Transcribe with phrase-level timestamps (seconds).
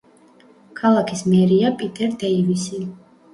[0.79, 2.81] ქალაქის მერია პიტერ დეივისი.